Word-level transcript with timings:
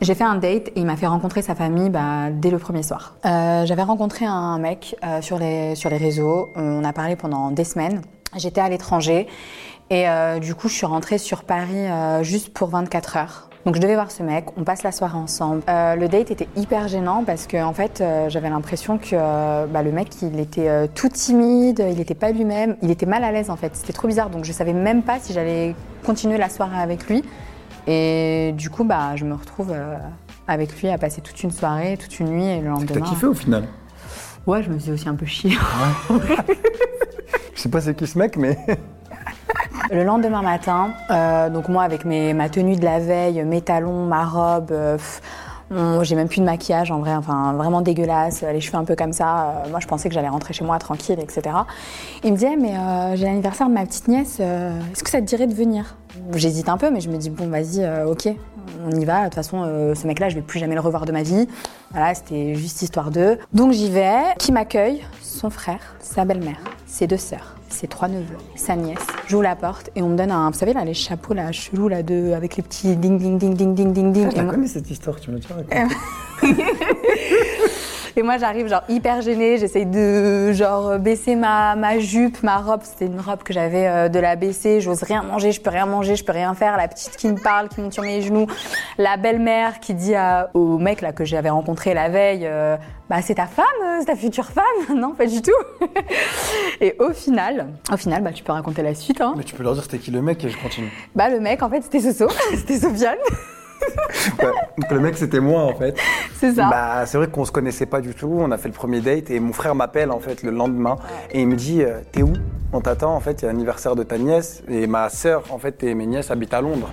J'ai 0.00 0.14
fait 0.14 0.24
un 0.24 0.36
date 0.36 0.68
et 0.68 0.72
il 0.76 0.86
m'a 0.86 0.96
fait 0.96 1.06
rencontrer 1.06 1.42
sa 1.42 1.54
famille 1.54 1.90
bah, 1.90 2.30
dès 2.30 2.50
le 2.50 2.58
premier 2.58 2.82
soir. 2.82 3.16
Euh, 3.26 3.66
J'avais 3.66 3.82
rencontré 3.82 4.24
un 4.24 4.58
mec 4.58 4.96
euh, 5.04 5.20
sur, 5.20 5.38
les, 5.38 5.74
sur 5.74 5.90
les 5.90 5.98
réseaux. 5.98 6.50
On 6.56 6.84
a 6.84 6.92
parlé 6.94 7.16
pendant 7.16 7.50
des 7.50 7.64
semaines. 7.64 8.00
J'étais 8.36 8.62
à 8.62 8.68
l'étranger 8.68 9.26
et 9.90 10.08
euh, 10.08 10.38
du 10.38 10.54
coup, 10.54 10.68
je 10.68 10.74
suis 10.74 10.86
rentrée 10.86 11.18
sur 11.18 11.44
Paris 11.44 11.86
euh, 11.86 12.22
juste 12.22 12.52
pour 12.54 12.68
24 12.68 13.16
heures. 13.18 13.50
Donc 13.66 13.74
je 13.74 13.80
devais 13.80 13.94
voir 13.94 14.10
ce 14.10 14.22
mec, 14.22 14.46
on 14.56 14.64
passe 14.64 14.82
la 14.84 14.92
soirée 14.92 15.18
ensemble. 15.18 15.62
Euh, 15.68 15.94
le 15.94 16.08
date 16.08 16.30
était 16.30 16.48
hyper 16.56 16.88
gênant 16.88 17.24
parce 17.24 17.46
que 17.46 17.62
en 17.62 17.74
fait 17.74 18.00
euh, 18.00 18.30
j'avais 18.30 18.48
l'impression 18.48 18.96
que 18.96 19.10
euh, 19.12 19.66
bah, 19.66 19.82
le 19.82 19.92
mec 19.92 20.08
il 20.22 20.40
était 20.40 20.68
euh, 20.68 20.86
tout 20.94 21.10
timide, 21.10 21.84
il 21.90 21.98
n'était 21.98 22.14
pas 22.14 22.30
lui-même, 22.30 22.76
il 22.80 22.90
était 22.90 23.04
mal 23.04 23.22
à 23.22 23.32
l'aise 23.32 23.50
en 23.50 23.56
fait. 23.56 23.76
C'était 23.76 23.92
trop 23.92 24.08
bizarre 24.08 24.30
donc 24.30 24.44
je 24.44 24.52
savais 24.52 24.72
même 24.72 25.02
pas 25.02 25.18
si 25.20 25.34
j'allais 25.34 25.74
continuer 26.06 26.38
la 26.38 26.48
soirée 26.48 26.80
avec 26.80 27.06
lui. 27.06 27.22
Et 27.86 28.52
du 28.56 28.70
coup 28.70 28.84
bah 28.84 29.16
je 29.16 29.24
me 29.24 29.34
retrouve 29.34 29.70
euh, 29.72 29.96
avec 30.48 30.80
lui 30.80 30.88
à 30.88 30.98
passer 30.98 31.20
toute 31.20 31.42
une 31.42 31.50
soirée, 31.50 31.96
toute 31.96 32.18
une 32.20 32.28
nuit 32.28 32.44
et 32.46 32.56
le 32.60 32.64
T'as 32.64 32.70
lendemain. 32.70 33.00
kiffé 33.06 33.26
au 33.26 33.34
final 33.34 33.64
Ouais, 34.46 34.62
je 34.62 34.70
me 34.70 34.78
suis 34.78 34.90
aussi 34.92 35.08
un 35.08 35.14
peu 35.14 35.26
chier. 35.26 35.52
Je 37.54 37.60
sais 37.60 37.68
pas 37.68 37.80
c'est 37.80 37.94
qui 37.94 38.06
ce 38.06 38.18
mec, 38.18 38.36
mais. 38.36 38.56
Le 39.92 40.04
lendemain 40.04 40.40
matin, 40.42 40.92
euh, 41.10 41.50
donc 41.50 41.68
moi 41.68 41.82
avec 41.82 42.04
mes, 42.04 42.32
ma 42.32 42.48
tenue 42.48 42.76
de 42.76 42.84
la 42.84 43.00
veille, 43.00 43.42
mes 43.44 43.60
talons, 43.60 44.06
ma 44.06 44.24
robe, 44.24 44.70
euh, 44.70 44.96
pff, 44.96 45.20
j'ai 46.02 46.16
même 46.16 46.28
plus 46.28 46.40
de 46.40 46.44
maquillage 46.44 46.90
en 46.90 46.98
vrai, 46.98 47.14
enfin 47.14 47.52
vraiment 47.54 47.80
dégueulasse, 47.80 48.42
les 48.42 48.60
cheveux 48.60 48.78
un 48.78 48.84
peu 48.84 48.96
comme 48.96 49.12
ça. 49.12 49.62
euh, 49.66 49.70
moi 49.70 49.80
je 49.80 49.86
pensais 49.86 50.08
que 50.08 50.14
j'allais 50.14 50.28
rentrer 50.28 50.52
chez 50.52 50.64
moi 50.64 50.78
tranquille, 50.78 51.18
etc. 51.20 51.56
Il 52.24 52.32
me 52.32 52.38
Eh, 52.42 52.56
mais 52.56 52.76
euh, 52.76 53.16
j'ai 53.16 53.24
l'anniversaire 53.26 53.68
de 53.68 53.74
ma 53.74 53.84
petite 53.86 54.08
nièce, 54.08 54.38
euh, 54.40 54.78
est-ce 54.92 55.04
que 55.04 55.10
ça 55.10 55.20
te 55.20 55.26
dirait 55.26 55.46
de 55.46 55.54
venir? 55.54 55.96
J'hésite 56.34 56.68
un 56.68 56.76
peu, 56.76 56.90
mais 56.90 57.00
je 57.00 57.08
me 57.08 57.16
dis 57.16 57.30
bon 57.30 57.48
vas-y, 57.48 57.84
euh, 57.84 58.06
ok, 58.10 58.28
on 58.86 58.90
y 58.90 59.04
va. 59.04 59.20
De 59.20 59.24
toute 59.26 59.34
façon, 59.34 59.62
euh, 59.64 59.94
ce 59.94 60.06
mec-là, 60.06 60.28
je 60.28 60.34
vais 60.34 60.42
plus 60.42 60.58
jamais 60.58 60.74
le 60.74 60.80
revoir 60.80 61.04
de 61.06 61.12
ma 61.12 61.22
vie. 61.22 61.46
Voilà, 61.92 62.14
c'était 62.14 62.54
juste 62.54 62.82
histoire 62.82 63.10
d'eux. 63.10 63.38
Donc 63.52 63.72
j'y 63.72 63.90
vais. 63.90 64.22
Qui 64.38 64.52
m'accueille? 64.52 65.04
Son 65.22 65.50
frère, 65.50 65.80
sa 66.00 66.24
belle-mère, 66.24 66.58
ses 66.86 67.06
deux 67.06 67.16
sœurs, 67.16 67.54
ses 67.72 67.86
trois 67.88 68.08
neveux, 68.08 68.36
sa 68.56 68.76
nièce. 68.76 68.98
J'ouvre 69.28 69.42
la 69.42 69.56
porte 69.56 69.90
et 69.96 70.02
on 70.02 70.08
me 70.08 70.16
donne 70.16 70.30
un, 70.30 70.50
vous 70.50 70.58
savez 70.58 70.72
là, 70.72 70.84
les 70.84 70.94
chapeaux 70.94 71.34
là, 71.34 71.52
chelous 71.52 71.88
là, 71.88 72.02
de, 72.02 72.32
avec 72.32 72.56
les 72.56 72.62
petits 72.62 72.96
ding 72.96 73.18
ding 73.18 73.38
ding 73.38 73.54
ding 73.54 73.74
ding 73.74 73.92
ding 73.92 74.12
ding. 74.12 74.28
Ah, 74.36 74.38
Et 74.40 74.42
moi- 74.42 74.54
cette 74.66 74.90
histoire, 74.90 75.18
tu 75.20 75.30
déjà 75.30 75.54
raconté. 75.54 75.94
Et 78.16 78.22
moi, 78.22 78.38
j'arrive 78.38 78.66
genre 78.68 78.82
hyper 78.88 79.20
gênée, 79.22 79.58
j'essaye 79.58 79.86
de 79.86 80.52
genre 80.52 80.98
baisser 80.98 81.36
ma, 81.36 81.76
ma 81.76 81.98
jupe, 81.98 82.42
ma 82.42 82.56
robe. 82.58 82.80
C'était 82.82 83.06
une 83.06 83.20
robe 83.20 83.42
que 83.42 83.52
j'avais 83.52 83.86
euh, 83.86 84.08
de 84.08 84.18
la 84.18 84.36
baisser. 84.36 84.80
J'ose 84.80 85.02
rien 85.02 85.22
manger, 85.22 85.52
je 85.52 85.60
peux 85.60 85.70
rien 85.70 85.86
manger, 85.86 86.16
je 86.16 86.24
peux 86.24 86.32
rien 86.32 86.54
faire. 86.54 86.76
La 86.76 86.88
petite 86.88 87.16
qui 87.16 87.28
me 87.28 87.36
parle, 87.38 87.68
qui 87.68 87.80
monte 87.80 87.92
sur 87.92 88.02
mes 88.02 88.20
genoux. 88.22 88.46
La 88.98 89.16
belle-mère 89.16 89.80
qui 89.80 89.94
dit 89.94 90.14
à- 90.14 90.50
au 90.54 90.78
mec 90.78 91.00
là 91.00 91.12
que 91.12 91.24
j'avais 91.24 91.50
rencontré 91.50 91.94
la 91.94 92.08
veille, 92.08 92.46
euh, 92.46 92.76
bah 93.08 93.22
c'est 93.22 93.34
ta 93.36 93.46
femme, 93.46 93.64
euh, 93.84 93.96
c'est 94.00 94.06
ta 94.06 94.16
future 94.16 94.46
femme. 94.46 94.64
non, 94.96 95.12
pas 95.14 95.26
du 95.26 95.40
tout. 95.42 95.50
et 96.80 96.96
au 96.98 97.12
final, 97.12 97.68
au 97.92 97.96
final, 97.96 98.22
bah 98.22 98.32
tu 98.32 98.42
peux 98.42 98.52
raconter 98.52 98.82
la 98.82 98.94
suite. 98.94 99.20
Hein. 99.20 99.34
Mais 99.36 99.44
tu 99.44 99.54
peux 99.54 99.62
leur 99.62 99.74
dire 99.74 99.82
c'était 99.82 99.98
qui 99.98 100.10
le 100.10 100.22
mec 100.22 100.44
et 100.44 100.48
je 100.48 100.58
continue. 100.58 100.90
Bah 101.14 101.28
le 101.28 101.40
mec, 101.40 101.62
en 101.62 101.70
fait, 101.70 101.82
c'était 101.82 102.00
Soso, 102.00 102.28
c'était 102.56 102.78
Sofiane. 102.78 103.18
Ouais, 104.38 104.52
donc 104.78 104.90
le 104.90 105.00
mec 105.00 105.16
c'était 105.16 105.40
moi 105.40 105.62
en 105.62 105.74
fait. 105.74 105.96
c'est 106.38 106.52
ça. 106.54 106.68
Bah, 106.70 107.06
c'est 107.06 107.16
vrai 107.18 107.28
qu'on 107.28 107.44
se 107.44 107.52
connaissait 107.52 107.86
pas 107.86 108.00
du 108.00 108.14
tout. 108.14 108.36
On 108.38 108.50
a 108.50 108.58
fait 108.58 108.68
le 108.68 108.74
premier 108.74 109.00
date 109.00 109.30
et 109.30 109.40
mon 109.40 109.52
frère 109.52 109.74
m'appelle 109.74 110.10
en 110.10 110.20
fait 110.20 110.42
le 110.42 110.50
lendemain 110.50 110.96
et 111.30 111.40
il 111.40 111.48
me 111.48 111.56
dit 111.56 111.82
euh, 111.82 112.00
T'es 112.12 112.22
où? 112.22 112.32
On 112.72 112.80
t'attend. 112.80 113.14
En 113.14 113.20
fait, 113.20 113.42
il 113.42 113.46
y 113.46 113.48
a 113.48 113.52
l'anniversaire 113.52 113.96
de 113.96 114.02
ta 114.02 114.18
nièce 114.18 114.62
et 114.68 114.86
ma 114.86 115.08
sœur 115.08 115.44
en 115.50 115.58
fait 115.58 115.82
et 115.82 115.94
mes 115.94 116.06
nièces 116.06 116.30
habitent 116.30 116.54
à 116.54 116.60
Londres. 116.60 116.90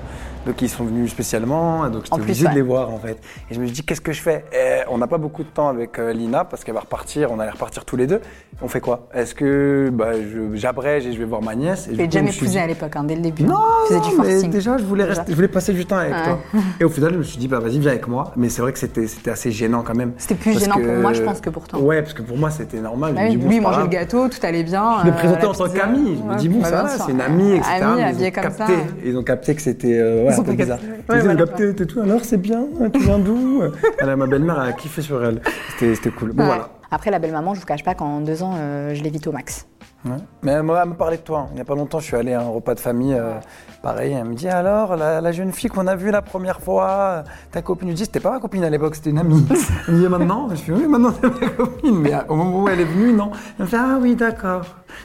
Donc 0.48 0.62
ils 0.62 0.70
sont 0.70 0.86
venus 0.86 1.12
spécialement. 1.12 1.86
et 1.86 1.92
Donc 1.92 2.06
j'étais 2.06 2.16
obligé 2.20 2.46
ouais. 2.46 2.52
de 2.52 2.56
les 2.56 2.62
voir 2.62 2.90
en 2.92 2.98
fait. 2.98 3.18
Et 3.52 3.54
je 3.54 3.60
me 3.60 3.68
dis 3.68 3.84
Qu'est-ce 3.84 4.02
que 4.02 4.14
je 4.14 4.22
fais? 4.22 4.46
Et 4.54 4.84
On 4.90 4.98
n'a 4.98 5.08
pas 5.08 5.18
beaucoup 5.18 5.44
de 5.44 5.50
temps 5.50 5.68
avec 5.70 6.00
euh, 6.00 6.14
Lina 6.14 6.46
parce 6.46 6.64
qu'elle 6.64 6.74
va 6.74 6.80
repartir. 6.82 7.32
On 7.32 7.40
allait 7.40 7.52
repartir 7.52 7.84
tous 7.86 7.98
les 7.98 8.08
deux. 8.08 8.22
On 8.62 8.68
fait 8.68 8.80
quoi? 8.80 9.08
Est-ce 9.14 9.36
que 9.36 9.90
bah, 9.94 10.12
j'abrège 10.54 11.06
et 11.06 11.14
je 11.14 11.20
vais 11.20 11.26
voir 11.26 11.42
ma 11.44 11.54
nièce? 11.54 11.88
Et 11.88 11.92
coup, 11.92 11.98
déjà 12.08 12.32
suis 12.32 12.48
dit- 12.48 12.58
à 12.58 12.66
l'époque, 12.66 12.96
hein, 12.96 13.04
dès 13.04 13.16
le 13.16 13.22
début. 13.22 13.44
non, 13.44 13.56
hein. 13.56 14.00
Du 14.00 14.16
non, 14.18 14.24
mais 14.24 14.44
déjà, 14.48 14.78
je 14.78 14.84
voulais, 14.84 15.04
Déjà. 15.06 15.16
rester- 15.18 15.32
je 15.32 15.36
voulais 15.36 15.48
passer 15.48 15.74
du 15.74 15.86
temps 15.86 15.98
avec 15.98 16.14
Ouais. 16.14 16.24
toi. 16.24 16.40
Et 16.80 16.84
au 16.84 16.90
final, 16.90 17.14
je 17.14 17.18
me 17.20 17.24
suis 17.24 17.38
dit, 17.38 17.48
bah 17.48 17.60
vas-y, 17.60 17.78
viens 17.80 17.92
avec 17.92 18.08
moi. 18.08 18.32
Mais 18.36 18.50
c'est 18.50 18.62
vrai 18.62 18.74
que 18.74 18.80
c'était 18.80 19.30
assez 19.30 19.52
gênant 19.52 19.84
quand 19.86 19.96
même. 19.96 20.14
C'était 20.18 20.36
plus 20.36 20.60
gênant 20.60 20.76
que- 20.78 20.82
pour 20.86 20.96
moi, 20.96 21.14
je 21.14 21.22
pense, 21.24 21.40
que 21.42 21.50
pour 21.50 21.68
toi. 21.68 21.80
Ouais, 21.80 22.02
parce 22.02 22.14
que 22.14 22.22
pour 22.24 22.38
moi, 22.38 22.50
c'était 22.50 22.80
normal. 22.80 23.14
Bah 23.14 23.30
je 23.30 23.38
bon, 23.38 23.48
lui, 23.50 23.60
mangeait 23.60 23.82
le 23.82 23.88
gâteau, 23.88 24.28
tout 24.28 24.38
allait 24.42 24.64
bien. 24.64 25.00
Je 25.02 25.06
l'ai 25.06 25.12
euh, 25.12 25.14
présenté 25.16 25.42
la 25.44 25.50
en 25.50 25.54
tant 25.54 25.70
qu'ami. 25.70 26.18
Je 26.18 26.24
me 26.34 26.36
dis, 26.38 26.50
bon, 26.50 26.60
bah, 26.62 26.70
ça 26.70 26.84
va, 26.84 26.90
c'est 26.90 27.12
une 27.12 27.22
amie, 27.22 27.52
etc. 27.54 27.70
Ils 27.82 27.86
ont 27.86 28.32
comme 28.32 28.32
capté. 28.32 28.64
ça. 28.66 28.74
Ils 29.06 29.18
ont 29.18 29.24
capté 29.24 29.56
que 29.56 29.62
c'était 29.62 30.00
euh, 30.00 30.24
un 30.40 30.44
peu 30.44 30.56
capté. 30.56 30.64
bizarre. 30.64 30.80
Ouais, 31.10 31.20
voilà, 31.22 31.46
t'es 31.48 31.86
tout. 31.86 32.00
Alors, 32.02 32.24
c'est 32.24 32.38
bien. 32.38 32.66
Tu 32.94 33.00
viens 33.00 33.20
d'où? 33.20 33.64
Elle, 34.00 34.16
Ma 34.16 34.28
belle-mère 34.28 34.60
a 34.60 34.72
kiffé 34.74 35.02
sur 35.02 35.24
elle. 35.24 35.42
C'était 35.74 35.96
c'était 35.96 36.10
cool. 36.12 36.32
Bon, 36.32 36.44
Ouais. 36.44 36.48
voilà. 36.50 36.70
Après, 36.92 37.12
la 37.12 37.20
belle-maman, 37.20 37.54
je 37.54 37.60
vous 37.60 37.66
cache 37.66 37.84
pas 37.84 37.96
qu'en 37.96 38.22
deux 38.22 38.44
ans, 38.44 38.54
euh, 38.58 38.94
je 38.96 39.04
l'évite 39.04 39.28
au 39.28 39.32
max. 39.32 39.68
Ouais. 40.08 40.18
Mais 40.44 40.52
elle 40.52 40.64
me 40.64 40.94
parlait 40.94 41.18
de 41.18 41.22
toi. 41.22 41.48
Il 41.52 41.56
n'y 41.56 41.62
a 41.62 41.66
pas 41.66 41.76
longtemps, 41.76 42.00
je 42.00 42.06
suis 42.06 42.16
allé 42.16 42.34
à 42.34 42.42
un 42.42 42.48
repas 42.50 42.74
de 42.76 42.80
famille. 42.80 43.14
euh, 43.14 43.34
pareil, 43.82 44.14
elle 44.14 44.26
me 44.26 44.34
dit 44.36 44.48
alors, 44.48 44.96
la, 44.96 45.22
la 45.22 45.32
jeune 45.32 45.52
fille 45.52 45.70
qu'on 45.70 45.88
a 45.88 45.96
vue 45.96 46.12
la 46.12 46.22
première 46.22 46.60
fois, 46.62 47.24
ta 47.52 47.62
copine. 47.62 47.90
Je 47.90 47.96
dis, 47.96 48.06
c'était 48.06 48.20
pas 48.20 48.32
ma 48.32 48.40
copine 48.40 48.64
à 48.64 48.70
l'époque, 48.70 48.96
c'était 48.96 49.10
une 49.10 49.20
amie. 49.20 49.46
Elle 49.88 49.94
me 49.96 50.00
dit, 50.00 50.08
maintenant? 50.08 50.48
Je 50.50 50.56
fais, 50.56 50.72
oui, 50.72 50.88
maintenant 50.88 51.14
c'est 51.22 51.28
ma 51.42 51.50
copine. 51.50 52.00
Mais 52.00 52.14
au 52.30 52.36
moment 52.36 52.64
où 52.64 52.70
elle 52.70 52.80
est 52.82 52.86
venue, 52.86 53.14
non. 53.14 53.32
Elle 53.60 53.66
me 53.66 53.70
fait, 53.70 53.78
ah 53.80 53.98
oui, 54.02 54.16
d'accord. 54.16 54.62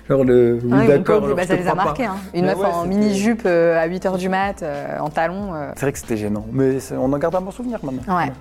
Genre 0.09 0.25
le, 0.25 0.59
oui, 0.63 0.87
d'accord. 0.87 1.21
bah, 1.35 1.47
ça 1.47 1.57
les 1.57 1.67
a 1.67 1.75
marqués. 1.75 2.05
Hein. 2.07 2.17
Une 2.35 2.47
meuf 2.47 2.59
ouais, 2.59 2.67
en 2.67 2.87
mini-jupe 2.87 3.43
euh, 3.47 3.83
à 3.83 3.89
8h 3.89 4.17
du 4.19 4.29
mat, 4.29 4.63
euh, 4.63 4.99
en 5.01 5.09
talons. 5.11 5.55
euh. 5.55 5.71
C'est 5.75 5.83
vrai 5.83 5.93
que 5.93 5.99
c'était 5.99 6.17
gênant. 6.17 6.47
Mais 6.53 6.79
on 6.93 7.13
en 7.13 7.19
garde 7.19 7.35
un 7.35 7.41
bon 7.41 7.51
souvenir 7.51 7.79
maintenant. 7.83 8.17
Ouais. 8.17 8.33